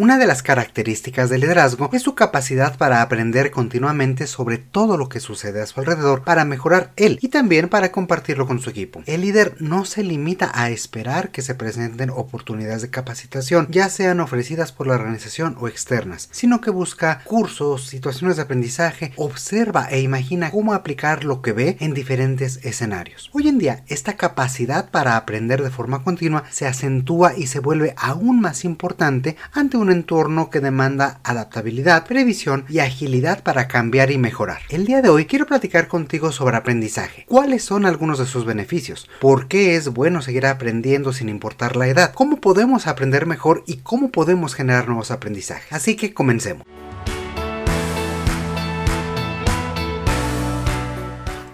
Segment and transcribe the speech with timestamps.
[0.00, 5.10] Una de las características del liderazgo es su capacidad para aprender continuamente sobre todo lo
[5.10, 9.02] que sucede a su alrededor para mejorar él y también para compartirlo con su equipo.
[9.04, 14.20] El líder no se limita a esperar que se presenten oportunidades de capacitación, ya sean
[14.20, 20.00] ofrecidas por la organización o externas, sino que busca cursos, situaciones de aprendizaje, observa e
[20.00, 23.28] imagina cómo aplicar lo que ve en diferentes escenarios.
[23.34, 27.92] Hoy en día, esta capacidad para aprender de forma continua se acentúa y se vuelve
[27.98, 34.60] aún más importante ante entorno que demanda adaptabilidad, previsión y agilidad para cambiar y mejorar.
[34.68, 37.24] El día de hoy quiero platicar contigo sobre aprendizaje.
[37.28, 39.08] ¿Cuáles son algunos de sus beneficios?
[39.20, 42.12] ¿Por qué es bueno seguir aprendiendo sin importar la edad?
[42.14, 45.72] ¿Cómo podemos aprender mejor y cómo podemos generar nuevos aprendizajes?
[45.72, 46.66] Así que comencemos.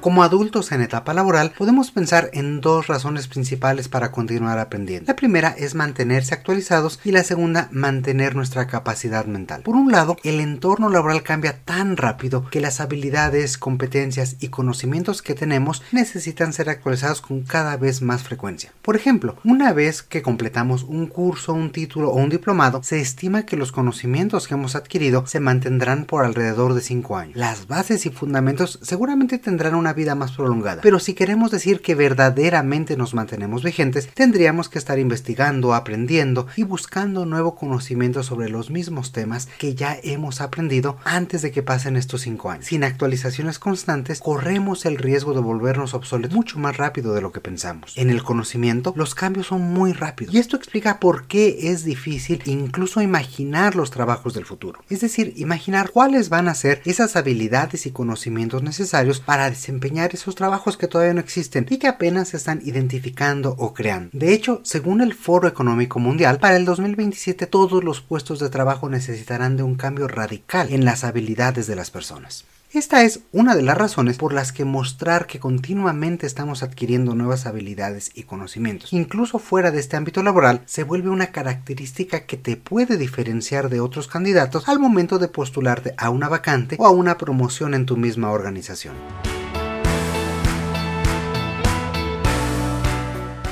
[0.06, 5.08] Como adultos en etapa laboral, podemos pensar en dos razones principales para continuar aprendiendo.
[5.08, 9.62] La primera es mantenerse actualizados y la segunda, mantener nuestra capacidad mental.
[9.62, 15.22] Por un lado, el entorno laboral cambia tan rápido que las habilidades, competencias y conocimientos
[15.22, 18.70] que tenemos necesitan ser actualizados con cada vez más frecuencia.
[18.82, 23.44] Por ejemplo, una vez que completamos un curso, un título o un diplomado, se estima
[23.44, 27.36] que los conocimientos que hemos adquirido se mantendrán por alrededor de 5 años.
[27.36, 30.82] Las bases y fundamentos seguramente tendrán una vida más prolongada.
[30.82, 36.62] Pero si queremos decir que verdaderamente nos mantenemos vigentes, tendríamos que estar investigando, aprendiendo y
[36.62, 41.96] buscando nuevo conocimiento sobre los mismos temas que ya hemos aprendido antes de que pasen
[41.96, 42.66] estos cinco años.
[42.66, 47.40] Sin actualizaciones constantes, corremos el riesgo de volvernos obsoletos mucho más rápido de lo que
[47.40, 47.94] pensamos.
[47.96, 52.42] En el conocimiento, los cambios son muy rápidos y esto explica por qué es difícil
[52.44, 54.80] incluso imaginar los trabajos del futuro.
[54.90, 60.34] Es decir, imaginar cuáles van a ser esas habilidades y conocimientos necesarios para desempeñar esos
[60.34, 64.10] trabajos que todavía no existen y que apenas se están identificando o creando.
[64.12, 68.88] De hecho, según el Foro Económico Mundial, para el 2027 todos los puestos de trabajo
[68.88, 72.44] necesitarán de un cambio radical en las habilidades de las personas.
[72.72, 77.46] Esta es una de las razones por las que mostrar que continuamente estamos adquiriendo nuevas
[77.46, 82.56] habilidades y conocimientos, incluso fuera de este ámbito laboral, se vuelve una característica que te
[82.56, 87.16] puede diferenciar de otros candidatos al momento de postularte a una vacante o a una
[87.16, 88.94] promoción en tu misma organización.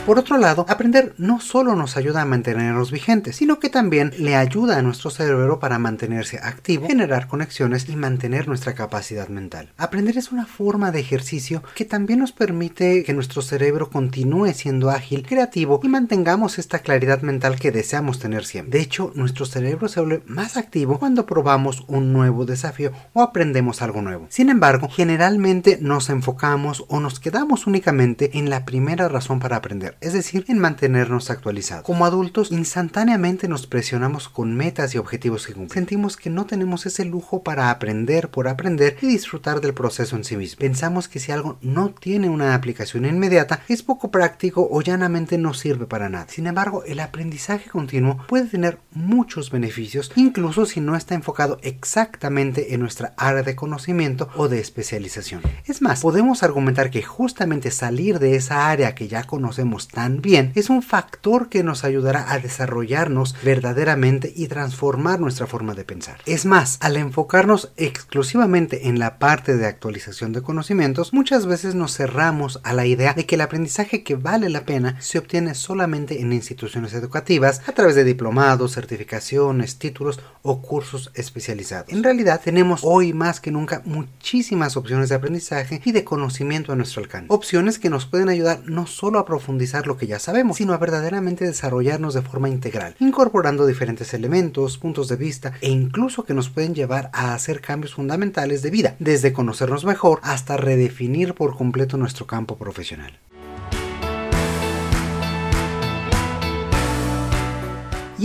[0.06, 4.36] Por otro lado, aprender no solo nos ayuda a mantenernos vigentes, sino que también le
[4.36, 9.72] ayuda a nuestro cerebro para mantenerse activo, generar conexiones y mantener nuestra capacidad mental.
[9.78, 14.90] Aprender es una forma de ejercicio que también nos permite que nuestro cerebro continúe siendo
[14.90, 18.78] ágil, creativo y mantengamos esta claridad mental que deseamos tener siempre.
[18.78, 23.80] De hecho, nuestro cerebro se vuelve más activo cuando probamos un nuevo desafío o aprendemos
[23.80, 24.26] algo nuevo.
[24.28, 29.93] Sin embargo, generalmente nos enfocamos o nos quedamos únicamente en la primera razón para aprender
[30.00, 31.84] es decir, en mantenernos actualizados.
[31.84, 35.74] Como adultos, instantáneamente nos presionamos con metas y objetivos que cumplir.
[35.74, 40.24] Sentimos que no tenemos ese lujo para aprender por aprender y disfrutar del proceso en
[40.24, 40.60] sí mismo.
[40.60, 45.54] Pensamos que si algo no tiene una aplicación inmediata, es poco práctico o llanamente no
[45.54, 46.26] sirve para nada.
[46.28, 52.74] Sin embargo, el aprendizaje continuo puede tener muchos beneficios, incluso si no está enfocado exactamente
[52.74, 55.42] en nuestra área de conocimiento o de especialización.
[55.66, 60.70] Es más, podemos argumentar que justamente salir de esa área que ya conocemos también es
[60.70, 66.18] un factor que nos ayudará a desarrollarnos verdaderamente y transformar nuestra forma de pensar.
[66.26, 71.96] Es más, al enfocarnos exclusivamente en la parte de actualización de conocimientos, muchas veces nos
[71.96, 76.20] cerramos a la idea de que el aprendizaje que vale la pena se obtiene solamente
[76.20, 81.92] en instituciones educativas a través de diplomados, certificaciones, títulos o cursos especializados.
[81.92, 86.76] En realidad tenemos hoy más que nunca muchísimas opciones de aprendizaje y de conocimiento a
[86.76, 87.26] nuestro alcance.
[87.30, 90.78] Opciones que nos pueden ayudar no solo a profundizar lo que ya sabemos, sino a
[90.78, 96.48] verdaderamente desarrollarnos de forma integral, incorporando diferentes elementos, puntos de vista e incluso que nos
[96.48, 101.96] pueden llevar a hacer cambios fundamentales de vida, desde conocernos mejor hasta redefinir por completo
[101.96, 103.18] nuestro campo profesional.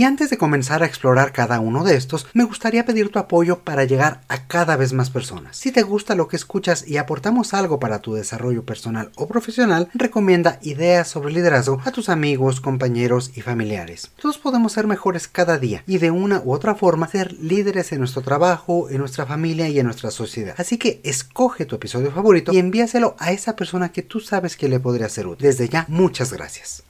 [0.00, 3.58] Y antes de comenzar a explorar cada uno de estos, me gustaría pedir tu apoyo
[3.58, 5.58] para llegar a cada vez más personas.
[5.58, 9.90] Si te gusta lo que escuchas y aportamos algo para tu desarrollo personal o profesional,
[9.92, 14.10] recomienda ideas sobre liderazgo a tus amigos, compañeros y familiares.
[14.18, 17.98] Todos podemos ser mejores cada día y de una u otra forma ser líderes en
[17.98, 20.54] nuestro trabajo, en nuestra familia y en nuestra sociedad.
[20.56, 24.70] Así que escoge tu episodio favorito y envíaselo a esa persona que tú sabes que
[24.70, 25.46] le podría ser útil.
[25.46, 26.84] Desde ya, muchas gracias.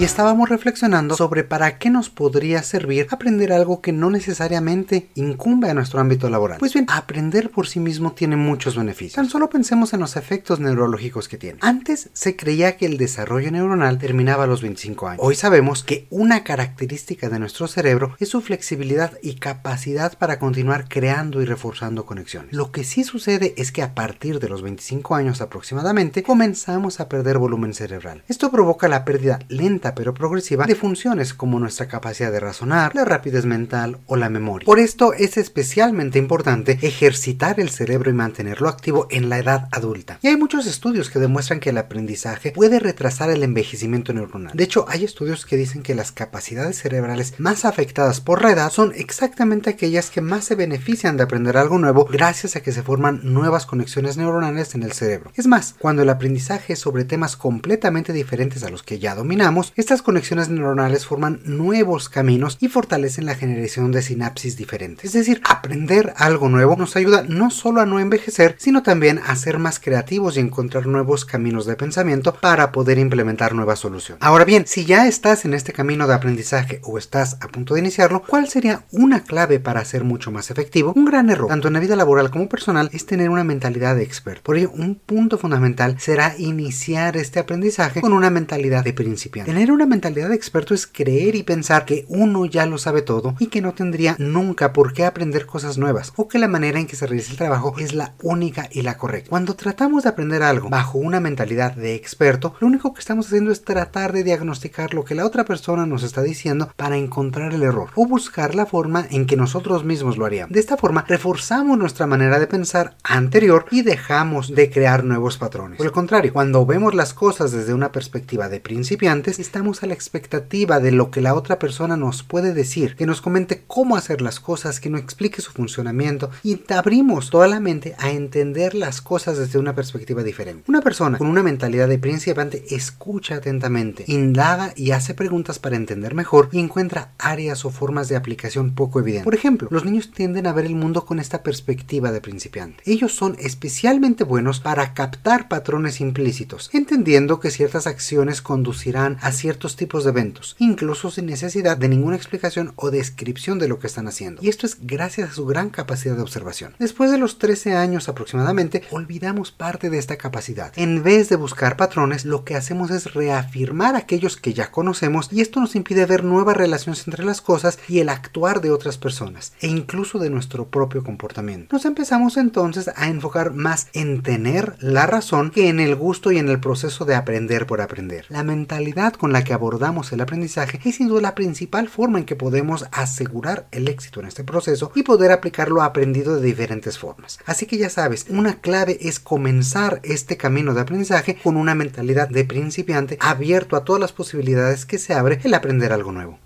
[0.00, 5.68] Y estábamos reflexionando sobre para qué nos podría servir aprender algo que no necesariamente incumbe
[5.68, 6.58] a nuestro ámbito laboral.
[6.58, 9.16] Pues bien, aprender por sí mismo tiene muchos beneficios.
[9.16, 11.58] Tan solo pensemos en los efectos neurológicos que tiene.
[11.60, 15.20] Antes se creía que el desarrollo neuronal terminaba a los 25 años.
[15.22, 20.88] Hoy sabemos que una característica de nuestro cerebro es su flexibilidad y capacidad para continuar
[20.88, 22.54] creando y reforzando conexiones.
[22.54, 27.08] Lo que sí sucede es que a partir de los 25 años aproximadamente comenzamos a
[27.10, 28.24] perder volumen cerebral.
[28.28, 33.04] Esto provoca la pérdida lenta pero progresiva de funciones como nuestra capacidad de razonar, la
[33.04, 34.66] rapidez mental o la memoria.
[34.66, 40.18] Por esto es especialmente importante ejercitar el cerebro y mantenerlo activo en la edad adulta.
[40.22, 44.52] Y hay muchos estudios que demuestran que el aprendizaje puede retrasar el envejecimiento neuronal.
[44.54, 48.70] De hecho, hay estudios que dicen que las capacidades cerebrales más afectadas por la edad
[48.70, 52.82] son exactamente aquellas que más se benefician de aprender algo nuevo gracias a que se
[52.82, 55.30] forman nuevas conexiones neuronales en el cerebro.
[55.36, 59.72] Es más, cuando el aprendizaje es sobre temas completamente diferentes a los que ya dominamos,
[59.80, 65.06] estas conexiones neuronales forman nuevos caminos y fortalecen la generación de sinapsis diferentes.
[65.06, 69.34] Es decir, aprender algo nuevo nos ayuda no solo a no envejecer, sino también a
[69.36, 74.22] ser más creativos y encontrar nuevos caminos de pensamiento para poder implementar nuevas soluciones.
[74.22, 77.80] Ahora bien, si ya estás en este camino de aprendizaje o estás a punto de
[77.80, 80.92] iniciarlo, ¿cuál sería una clave para ser mucho más efectivo?
[80.94, 84.02] Un gran error, tanto en la vida laboral como personal, es tener una mentalidad de
[84.02, 84.42] experto.
[84.42, 89.50] Por ello, un punto fundamental será iniciar este aprendizaje con una mentalidad de principiante.
[89.70, 93.46] Una mentalidad de experto es creer y pensar que uno ya lo sabe todo y
[93.46, 96.96] que no tendría nunca por qué aprender cosas nuevas o que la manera en que
[96.96, 99.30] se realiza el trabajo es la única y la correcta.
[99.30, 103.52] Cuando tratamos de aprender algo bajo una mentalidad de experto, lo único que estamos haciendo
[103.52, 107.62] es tratar de diagnosticar lo que la otra persona nos está diciendo para encontrar el
[107.62, 110.52] error o buscar la forma en que nosotros mismos lo haríamos.
[110.52, 115.78] De esta forma, reforzamos nuestra manera de pensar anterior y dejamos de crear nuevos patrones.
[115.78, 119.94] Por el contrario, cuando vemos las cosas desde una perspectiva de principiantes, estamos a la
[119.94, 124.22] expectativa de lo que la otra persona nos puede decir, que nos comente cómo hacer
[124.22, 128.76] las cosas, que nos explique su funcionamiento y te abrimos toda la mente a entender
[128.76, 130.62] las cosas desde una perspectiva diferente.
[130.68, 136.14] Una persona con una mentalidad de principiante escucha atentamente, indaga y hace preguntas para entender
[136.14, 139.24] mejor y encuentra áreas o formas de aplicación poco evidentes.
[139.24, 142.84] Por ejemplo, los niños tienden a ver el mundo con esta perspectiva de principiante.
[142.86, 149.76] Ellos son especialmente buenos para captar patrones implícitos, entendiendo que ciertas acciones conducirán a ciertos
[149.76, 154.08] tipos de eventos, incluso sin necesidad de ninguna explicación o descripción de lo que están
[154.08, 154.42] haciendo.
[154.42, 156.74] Y esto es gracias a su gran capacidad de observación.
[156.78, 160.72] Después de los 13 años aproximadamente, olvidamos parte de esta capacidad.
[160.76, 165.40] En vez de buscar patrones, lo que hacemos es reafirmar aquellos que ya conocemos y
[165.40, 169.52] esto nos impide ver nuevas relaciones entre las cosas y el actuar de otras personas
[169.60, 171.74] e incluso de nuestro propio comportamiento.
[171.74, 176.38] Nos empezamos entonces a enfocar más en tener la razón que en el gusto y
[176.38, 178.26] en el proceso de aprender por aprender.
[178.28, 182.24] La mentalidad con la que abordamos el aprendizaje es sin duda la principal forma en
[182.24, 186.98] que podemos asegurar el éxito en este proceso y poder aplicar lo aprendido de diferentes
[186.98, 187.38] formas.
[187.46, 192.28] Así que ya sabes, una clave es comenzar este camino de aprendizaje con una mentalidad
[192.28, 196.38] de principiante abierto a todas las posibilidades que se abre el aprender algo nuevo.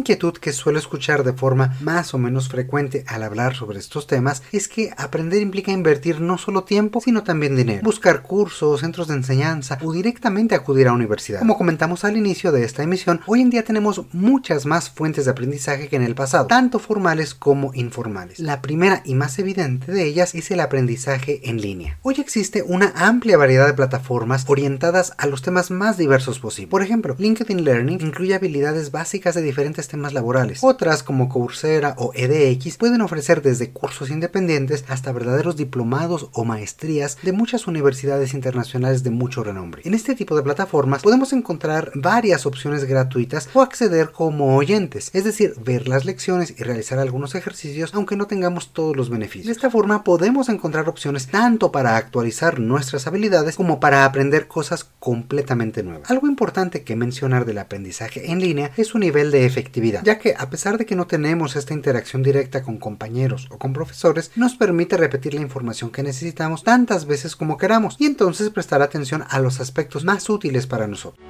[0.00, 4.42] Inquietud que suelo escuchar de forma más o menos frecuente al hablar sobre estos temas
[4.50, 7.82] es que aprender implica invertir no solo tiempo, sino también dinero.
[7.82, 11.40] Buscar cursos, centros de enseñanza o directamente acudir a universidad.
[11.40, 15.32] Como comentamos al inicio de esta emisión, hoy en día tenemos muchas más fuentes de
[15.32, 18.38] aprendizaje que en el pasado, tanto formales como informales.
[18.38, 21.98] La primera y más evidente de ellas es el aprendizaje en línea.
[22.02, 26.70] Hoy existe una amplia variedad de plataformas orientadas a los temas más diversos posibles.
[26.70, 30.60] Por ejemplo, LinkedIn Learning incluye habilidades básicas de diferentes temas laborales.
[30.62, 37.18] Otras, como Coursera o EDX, pueden ofrecer desde cursos independientes hasta verdaderos diplomados o maestrías
[37.22, 39.82] de muchas universidades internacionales de mucho renombre.
[39.84, 45.24] En este tipo de plataformas podemos encontrar varias opciones gratuitas o acceder como oyentes, es
[45.24, 49.46] decir, ver las lecciones y realizar algunos ejercicios aunque no tengamos todos los beneficios.
[49.46, 54.84] De esta forma podemos encontrar opciones tanto para actualizar nuestras habilidades como para aprender cosas
[54.98, 56.10] completamente nuevas.
[56.10, 60.34] Algo importante que mencionar del aprendizaje en línea es su nivel de efectividad ya que
[60.36, 64.54] a pesar de que no tenemos esta interacción directa con compañeros o con profesores, nos
[64.54, 69.38] permite repetir la información que necesitamos tantas veces como queramos y entonces prestar atención a
[69.40, 71.24] los aspectos más útiles para nosotros.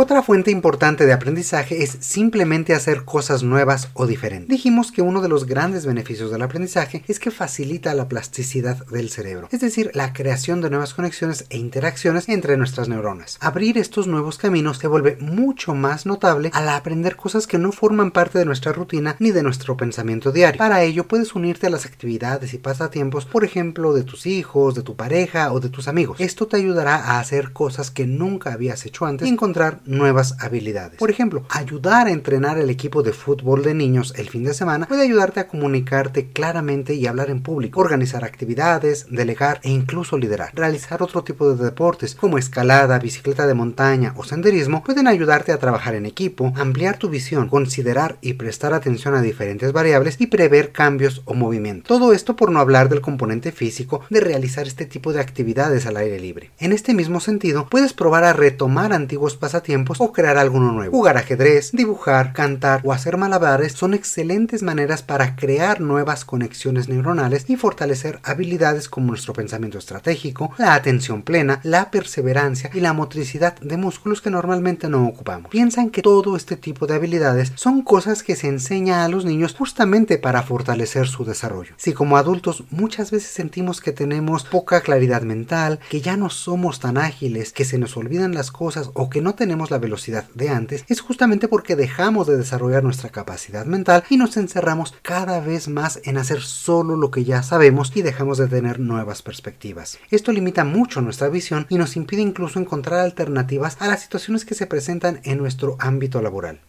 [0.00, 4.48] Otra fuente importante de aprendizaje es simplemente hacer cosas nuevas o diferentes.
[4.48, 9.10] Dijimos que uno de los grandes beneficios del aprendizaje es que facilita la plasticidad del
[9.10, 13.38] cerebro, es decir, la creación de nuevas conexiones e interacciones entre nuestras neuronas.
[13.40, 18.12] Abrir estos nuevos caminos se vuelve mucho más notable al aprender cosas que no forman
[18.12, 20.58] parte de nuestra rutina ni de nuestro pensamiento diario.
[20.58, 24.84] Para ello puedes unirte a las actividades y pasatiempos, por ejemplo, de tus hijos, de
[24.84, 26.20] tu pareja o de tus amigos.
[26.20, 30.98] Esto te ayudará a hacer cosas que nunca habías hecho antes y encontrar nuevas habilidades.
[30.98, 34.86] Por ejemplo, ayudar a entrenar el equipo de fútbol de niños el fin de semana
[34.86, 40.50] puede ayudarte a comunicarte claramente y hablar en público, organizar actividades, delegar e incluso liderar.
[40.54, 45.58] Realizar otro tipo de deportes como escalada, bicicleta de montaña o senderismo pueden ayudarte a
[45.58, 50.72] trabajar en equipo, ampliar tu visión, considerar y prestar atención a diferentes variables y prever
[50.72, 51.88] cambios o movimientos.
[51.88, 55.96] Todo esto por no hablar del componente físico de realizar este tipo de actividades al
[55.96, 56.50] aire libre.
[56.58, 60.96] En este mismo sentido, puedes probar a retomar antiguos pasatiempos o crear alguno nuevo.
[60.96, 67.44] Jugar ajedrez, dibujar, cantar o hacer malabares son excelentes maneras para crear nuevas conexiones neuronales
[67.48, 73.58] y fortalecer habilidades como nuestro pensamiento estratégico, la atención plena, la perseverancia y la motricidad
[73.60, 75.50] de músculos que normalmente no ocupamos.
[75.50, 79.54] Piensan que todo este tipo de habilidades son cosas que se enseña a los niños
[79.54, 81.74] justamente para fortalecer su desarrollo.
[81.76, 86.80] Si como adultos muchas veces sentimos que tenemos poca claridad mental, que ya no somos
[86.80, 90.50] tan ágiles, que se nos olvidan las cosas o que no tenemos la velocidad de
[90.50, 95.68] antes es justamente porque dejamos de desarrollar nuestra capacidad mental y nos encerramos cada vez
[95.68, 99.98] más en hacer solo lo que ya sabemos y dejamos de tener nuevas perspectivas.
[100.10, 104.54] Esto limita mucho nuestra visión y nos impide incluso encontrar alternativas a las situaciones que
[104.54, 106.60] se presentan en nuestro ámbito laboral.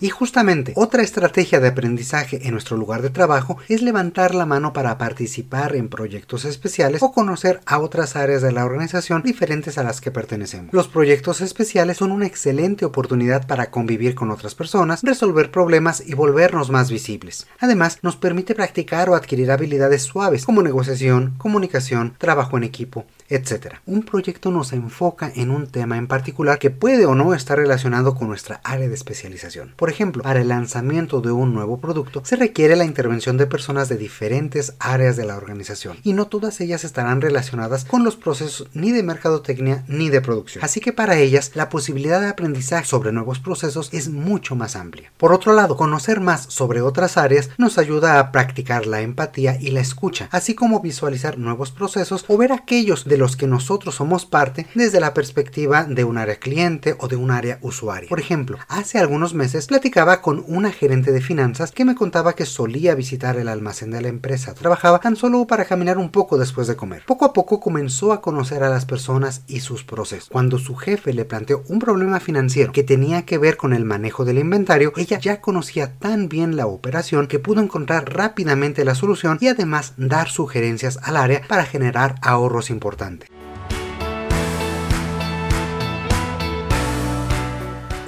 [0.00, 4.72] Y justamente otra estrategia de aprendizaje en nuestro lugar de trabajo es levantar la mano
[4.72, 9.82] para participar en proyectos especiales o conocer a otras áreas de la organización diferentes a
[9.82, 10.72] las que pertenecemos.
[10.72, 16.14] Los proyectos especiales son una excelente oportunidad para convivir con otras personas, resolver problemas y
[16.14, 17.46] volvernos más visibles.
[17.58, 23.76] Además, nos permite practicar o adquirir habilidades suaves como negociación, comunicación, trabajo en equipo, etc.
[23.86, 28.14] Un proyecto nos enfoca en un tema en particular que puede o no estar relacionado
[28.14, 29.74] con nuestra área de especialización.
[29.76, 33.88] Por ejemplo, para el lanzamiento de un nuevo producto se requiere la intervención de personas
[33.88, 38.68] de diferentes áreas de la organización y no todas ellas estarán relacionadas con los procesos
[38.72, 40.64] ni de mercadotecnia ni de producción.
[40.64, 45.12] Así que para ellas la posibilidad de aprendizaje sobre nuevos procesos es mucho más amplia.
[45.16, 49.70] Por otro lado, conocer más sobre otras áreas nos ayuda a practicar la empatía y
[49.70, 54.24] la escucha, así como visualizar nuevos procesos o ver aquellos de los que nosotros somos
[54.24, 58.08] parte desde la perspectiva de un área cliente o de un área usuario.
[58.08, 62.46] Por ejemplo, hace algunos meses platicaba con una gerente de finanzas que me contaba que
[62.46, 64.54] solía visitar el almacén de la empresa.
[64.54, 67.04] Trabajaba tan solo para caminar un poco después de comer.
[67.06, 70.28] Poco a poco comenzó a conocer a las personas y sus procesos.
[70.30, 74.24] Cuando su jefe le planteó un problema financiero que tenía que ver con el manejo
[74.24, 79.38] del inventario, ella ya conocía tan bien la operación que pudo encontrar rápidamente la solución
[79.40, 83.37] y además dar sugerencias al área para generar ahorros importantes importante.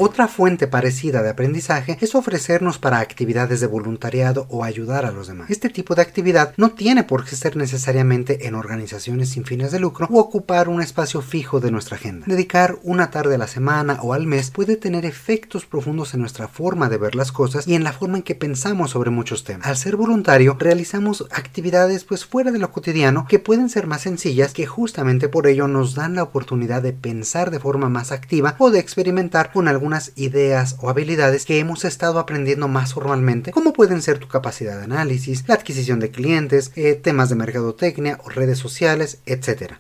[0.03, 5.29] Otra fuente parecida de aprendizaje es ofrecernos para actividades de voluntariado o ayudar a los
[5.29, 5.51] demás.
[5.51, 9.79] Este tipo de actividad no tiene por qué ser necesariamente en organizaciones sin fines de
[9.79, 12.25] lucro o ocupar un espacio fijo de nuestra agenda.
[12.27, 16.49] Dedicar una tarde a la semana o al mes puede tener efectos profundos en nuestra
[16.49, 19.67] forma de ver las cosas y en la forma en que pensamos sobre muchos temas.
[19.67, 24.55] Al ser voluntario, realizamos actividades pues fuera de lo cotidiano que pueden ser más sencillas
[24.55, 28.71] que justamente por ello nos dan la oportunidad de pensar de forma más activa o
[28.71, 29.69] de experimentar con
[30.17, 34.85] ideas o habilidades que hemos estado aprendiendo más formalmente, como pueden ser tu capacidad de
[34.85, 39.75] análisis, la adquisición de clientes, eh, temas de mercadotecnia o redes sociales, etc.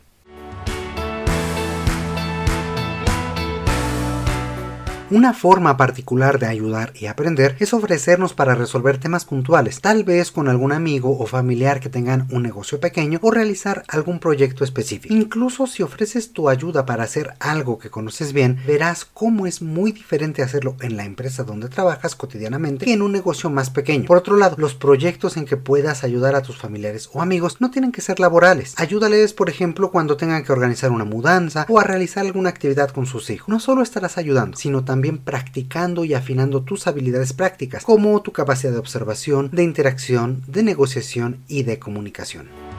[5.13, 10.31] Una forma particular de ayudar y aprender es ofrecernos para resolver temas puntuales, tal vez
[10.31, 15.13] con algún amigo o familiar que tengan un negocio pequeño o realizar algún proyecto específico.
[15.13, 19.91] Incluso si ofreces tu ayuda para hacer algo que conoces bien, verás cómo es muy
[19.91, 24.07] diferente hacerlo en la empresa donde trabajas cotidianamente que en un negocio más pequeño.
[24.07, 27.73] Por otro lado, los proyectos en que puedas ayudar a tus familiares o amigos no
[27.73, 28.75] tienen que ser laborales.
[28.77, 33.07] Ayúdales, por ejemplo, cuando tengan que organizar una mudanza o a realizar alguna actividad con
[33.07, 33.49] sus hijos.
[33.49, 38.33] No solo estarás ayudando, sino también también practicando y afinando tus habilidades prácticas, como tu
[38.33, 42.70] capacidad de observación, de interacción, de negociación y de comunicación.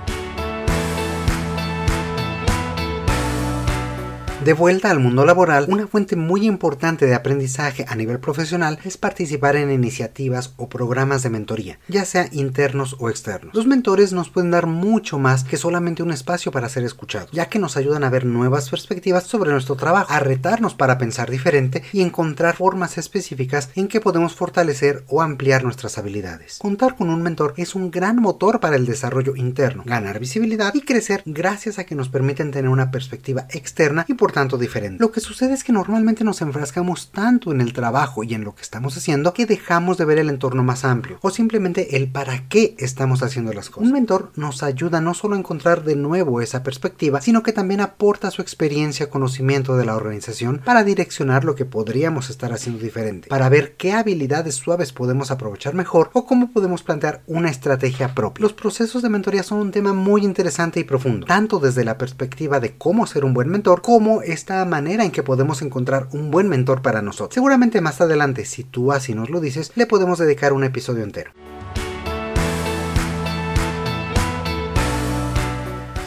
[4.44, 8.98] De vuelta al mundo laboral, una fuente muy importante de aprendizaje a nivel profesional es
[8.98, 13.54] participar en iniciativas o programas de mentoría, ya sea internos o externos.
[13.54, 17.50] Los mentores nos pueden dar mucho más que solamente un espacio para ser escuchados, ya
[17.50, 21.84] que nos ayudan a ver nuevas perspectivas sobre nuestro trabajo, a retarnos para pensar diferente
[21.94, 26.58] y encontrar formas específicas en que podemos fortalecer o ampliar nuestras habilidades.
[26.58, 30.82] Contar con un mentor es un gran motor para el desarrollo interno, ganar visibilidad y
[30.82, 35.02] crecer gracias a que nos permiten tener una perspectiva externa y por tanto diferente.
[35.02, 38.56] Lo que sucede es que normalmente nos enfrascamos tanto en el trabajo y en lo
[38.56, 42.48] que estamos haciendo que dejamos de ver el entorno más amplio o simplemente el para
[42.48, 43.88] qué estamos haciendo las cosas.
[43.88, 47.82] Un mentor nos ayuda no solo a encontrar de nuevo esa perspectiva, sino que también
[47.82, 53.30] aporta su experiencia, conocimiento de la organización para direccionar lo que podríamos estar haciendo diferente,
[53.30, 58.44] para ver qué habilidades suaves podemos aprovechar mejor o cómo podemos plantear una estrategia propia.
[58.44, 62.60] Los procesos de mentoría son un tema muy interesante y profundo, tanto desde la perspectiva
[62.60, 66.48] de cómo ser un buen mentor como esta manera en que podemos encontrar un buen
[66.48, 67.34] mentor para nosotros.
[67.34, 71.32] Seguramente más adelante, si tú así nos lo dices, le podemos dedicar un episodio entero.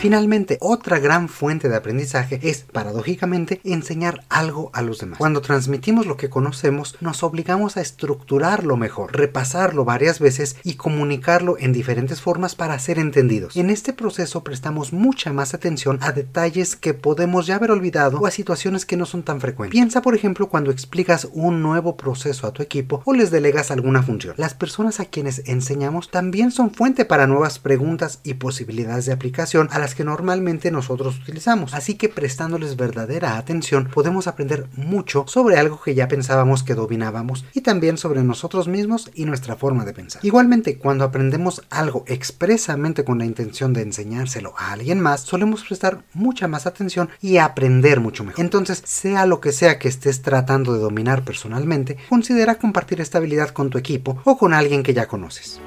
[0.04, 5.18] Finalmente, otra gran fuente de aprendizaje es, paradójicamente, enseñar algo a los demás.
[5.18, 11.56] Cuando transmitimos lo que conocemos, nos obligamos a estructurarlo mejor, repasarlo varias veces y comunicarlo
[11.58, 13.56] en diferentes formas para ser entendidos.
[13.56, 18.26] En este proceso prestamos mucha más atención a detalles que podemos ya haber olvidado o
[18.26, 19.72] a situaciones que no son tan frecuentes.
[19.72, 24.02] Piensa, por ejemplo, cuando explicas un nuevo proceso a tu equipo o les delegas alguna
[24.02, 24.34] función.
[24.36, 29.70] Las personas a quienes enseñamos también son fuente para nuevas preguntas y posibilidades de aplicación
[29.72, 31.74] a las que normalmente nosotros utilizamos.
[31.74, 37.44] Así que prestándoles verdadera atención podemos aprender mucho sobre algo que ya pensábamos que dominábamos
[37.52, 40.24] y también sobre nosotros mismos y nuestra forma de pensar.
[40.24, 46.02] Igualmente, cuando aprendemos algo expresamente con la intención de enseñárselo a alguien más, solemos prestar
[46.12, 48.40] mucha más atención y aprender mucho mejor.
[48.40, 53.50] Entonces, sea lo que sea que estés tratando de dominar personalmente, considera compartir esta habilidad
[53.50, 55.60] con tu equipo o con alguien que ya conoces.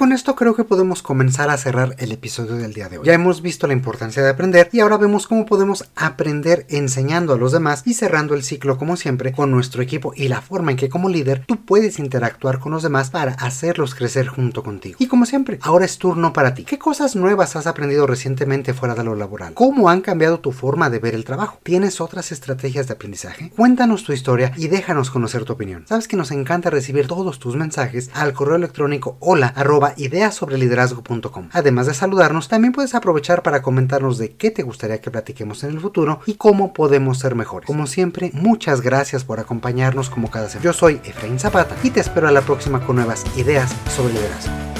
[0.00, 3.04] Con esto creo que podemos comenzar a cerrar el episodio del día de hoy.
[3.04, 7.36] Ya hemos visto la importancia de aprender y ahora vemos cómo podemos aprender enseñando a
[7.36, 10.78] los demás y cerrando el ciclo como siempre con nuestro equipo y la forma en
[10.78, 14.96] que como líder tú puedes interactuar con los demás para hacerlos crecer junto contigo.
[14.98, 16.64] Y como siempre, ahora es turno para ti.
[16.64, 19.52] ¿Qué cosas nuevas has aprendido recientemente fuera de lo laboral?
[19.52, 21.58] ¿Cómo han cambiado tu forma de ver el trabajo?
[21.62, 23.50] ¿Tienes otras estrategias de aprendizaje?
[23.54, 25.84] Cuéntanos tu historia y déjanos conocer tu opinión.
[25.86, 29.52] Sabes que nos encanta recibir todos tus mensajes al correo electrónico hola
[29.96, 31.48] ideasobreliderazgo.com.
[31.52, 35.70] Además de saludarnos, también puedes aprovechar para comentarnos de qué te gustaría que platiquemos en
[35.70, 37.66] el futuro y cómo podemos ser mejores.
[37.66, 40.64] Como siempre, muchas gracias por acompañarnos como cada semana.
[40.64, 44.79] Yo soy Efraín Zapata y te espero a la próxima con nuevas ideas sobre liderazgo.